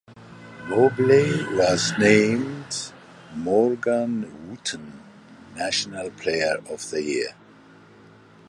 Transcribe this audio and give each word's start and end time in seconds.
Mobley 0.67 1.45
was 1.55 1.93
named 1.99 2.73
Morgan 3.35 4.23
Wootten 4.49 4.93
National 5.53 6.09
Player 6.09 6.55
of 6.71 6.89
the 6.89 7.03
Year. 7.03 7.35